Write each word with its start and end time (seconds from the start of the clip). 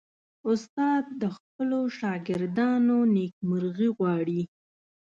استاد 0.49 1.03
د 1.21 1.23
خپلو 1.35 1.79
شاګردانو 1.97 2.97
نیکمرغي 3.15 3.89
غواړي. 3.97 4.41